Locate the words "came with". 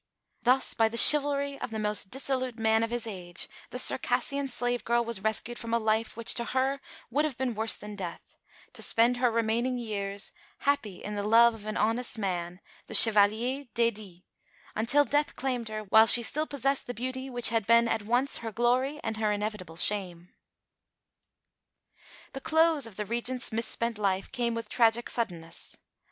24.31-24.67